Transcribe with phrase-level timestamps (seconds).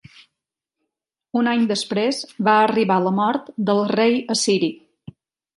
[1.41, 4.73] Un any després va arribar la mort del rei assiri.